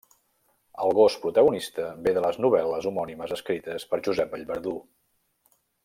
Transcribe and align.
El 0.85 0.93
gos 0.99 1.17
protagonista 1.25 1.85
ve 2.07 2.13
de 2.17 2.23
les 2.27 2.39
novel·les 2.45 2.89
homònimes 2.93 3.37
escrites 3.39 3.87
per 3.93 4.01
Josep 4.09 4.35
Vallverdú. 4.37 4.75